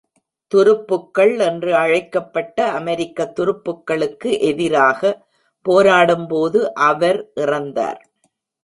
[0.51, 5.13] "துருப்புக்கள்" என்று அழைக்கப்பட்ட அமெரிக்க துருப்புக்களுக்கு எதிராக
[5.65, 8.01] போராடும் போது அவர் இறந்தார்.